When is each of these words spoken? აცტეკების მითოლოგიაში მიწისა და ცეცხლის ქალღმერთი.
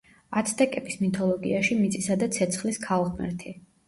აცტეკების 0.39 0.95
მითოლოგიაში 1.01 1.77
მიწისა 1.81 2.17
და 2.23 2.31
ცეცხლის 2.39 2.81
ქალღმერთი. 2.87 3.55